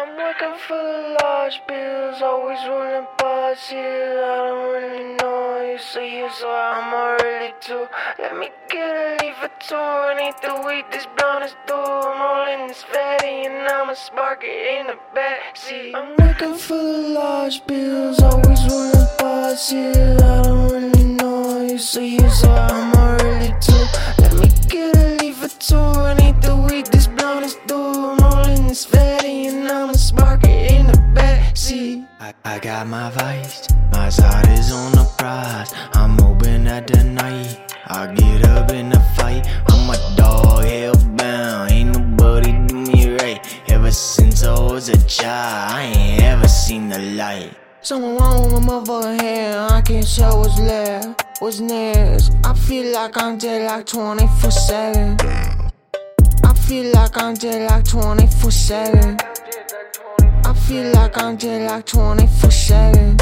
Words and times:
I'm 0.00 0.16
working 0.16 0.56
for 0.66 0.78
the 0.78 1.18
large 1.22 1.60
bills, 1.68 2.22
always 2.22 2.58
rolling 2.66 3.06
bars 3.18 3.68
here. 3.68 4.24
I 4.24 4.36
don't 4.48 4.72
really 4.72 5.14
know 5.16 5.60
you 5.72 5.78
see 5.78 6.08
here, 6.08 6.30
so 6.32 6.48
I'm 6.50 6.94
already 6.94 7.52
too. 7.60 7.86
Let 8.18 8.34
me 8.34 8.48
get 8.70 8.80
a 8.80 9.22
leaf 9.22 9.36
or 9.42 9.50
two 9.60 9.76
and 9.76 10.20
eat 10.26 10.40
the 10.40 10.54
weed. 10.66 10.86
This 10.90 11.06
blunt 11.18 11.44
is 11.44 11.54
through. 11.66 11.76
I'm 11.76 12.18
rolling 12.18 12.68
this 12.68 12.82
fatty 12.82 13.44
and 13.44 13.68
I'ma 13.68 13.92
spark 13.92 14.42
it 14.42 14.80
in 14.80 14.86
the 14.86 14.98
back 15.14 15.54
seat. 15.54 15.94
I'm 15.94 16.16
working 16.16 16.54
for 16.54 16.76
the 16.76 17.08
large 17.20 17.66
bills, 17.66 18.22
always 18.22 18.62
rolling 18.72 19.06
bars 19.18 19.68
here. 19.68 20.16
I 20.22 20.42
don't 20.44 20.72
really 20.72 21.04
know 21.12 21.60
you 21.60 21.76
see 21.76 22.16
here, 22.16 22.30
so 22.30 22.50
I'm 22.50 22.89
I, 32.22 32.34
I 32.44 32.58
got 32.58 32.86
my 32.86 33.08
vice, 33.12 33.66
my 33.92 34.10
side 34.10 34.46
is 34.50 34.70
on 34.70 34.92
the 34.92 35.10
prize. 35.16 35.72
I'm 35.94 36.20
open 36.20 36.66
at 36.66 36.86
the 36.86 37.02
night. 37.02 37.74
I 37.86 38.12
get 38.12 38.44
up 38.44 38.70
in 38.72 38.90
the 38.90 39.00
fight. 39.16 39.48
I'm 39.70 39.88
a 39.88 39.96
dog, 40.18 40.64
hellbound. 40.64 41.70
Ain't 41.70 41.96
nobody 41.96 42.52
do 42.66 42.74
me 42.74 43.16
right. 43.16 43.40
Ever 43.70 43.90
since 43.90 44.44
I 44.44 44.52
was 44.52 44.90
a 44.90 45.02
child, 45.08 45.72
I 45.72 45.82
ain't 45.84 46.22
ever 46.22 46.46
seen 46.46 46.90
the 46.90 46.98
light. 46.98 47.56
Something 47.80 48.18
wrong 48.18 48.52
with 48.52 48.66
my 48.66 48.74
motherfucking 48.74 49.20
head. 49.22 49.70
I 49.70 49.80
can't 49.80 50.14
tell 50.14 50.40
what's 50.40 50.58
left, 50.58 51.24
what's 51.38 51.60
next. 51.60 52.32
I 52.44 52.52
feel 52.52 52.92
like 52.92 53.16
I'm 53.16 53.38
dead 53.38 53.64
like 53.64 53.86
24 53.86 54.50
7. 54.50 55.16
I 56.44 56.52
feel 56.52 56.92
like 56.92 57.16
I'm 57.16 57.32
dead 57.32 57.70
like 57.70 57.86
24 57.86 58.50
7. 58.50 59.16
I 60.50 60.54
feel 60.54 60.92
like 60.94 61.16
I'm 61.16 61.36
dead 61.36 61.70
like 61.70 61.86
24 61.86 62.50
7. 62.50 63.16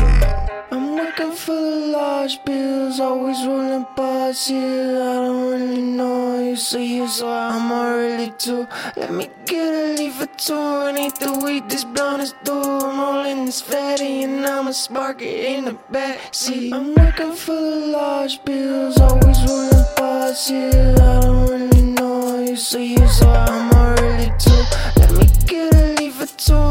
I'm 0.71 0.97
working 0.97 1.33
for 1.33 1.53
the 1.53 1.93
large 1.93 2.43
bills, 2.43 3.01
always 3.01 3.47
rolling 3.47 3.85
bars 3.95 4.47
here. 4.47 4.97
I 4.97 5.15
don't 5.27 5.51
really 5.51 5.83
know 5.83 6.41
you 6.41 6.57
see 6.57 6.87
here, 6.87 7.07
so 7.07 7.29
I'm 7.29 7.71
already 7.71 8.33
too. 8.39 8.67
Let 8.97 9.13
me 9.13 9.29
get 9.45 10.01
a 10.01 10.23
or 10.23 10.27
two 10.39 10.55
and 10.55 10.99
eat 10.99 11.17
the 11.17 11.39
weed. 11.45 11.69
This 11.69 11.85
blunt 11.85 12.23
is 12.23 12.35
through. 12.47 12.63
I'm 12.63 12.99
rolling 12.99 13.45
this 13.45 13.61
fatty 13.61 14.23
and 14.23 14.47
I'ma 14.47 14.71
spark 14.71 15.21
it 15.21 15.45
in 15.53 15.67
the 15.67 15.77
back 15.91 16.35
seat. 16.35 16.73
I'm 16.73 16.95
working 16.95 17.35
for 17.35 17.53
the 17.53 17.89
large 17.93 18.43
bills, 18.47 18.99
always 18.99 19.39
rolling 19.47 19.85
bars 19.99 20.49
here. 20.49 20.95
I 20.99 21.21
don't 21.21 21.47
really 21.47 21.83
know 21.93 22.41
you 22.41 22.57
see 22.57 22.95
here, 22.97 23.09
so 23.09 23.29
I'm 23.29 23.71
already 23.71 24.33
too. 24.39 24.63
Let 24.97 25.13
me 25.13 25.27
get 25.45 25.75
a 25.75 25.95
lever 26.01 26.27
too. 26.27 26.68